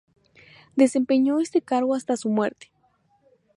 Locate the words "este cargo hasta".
1.39-2.17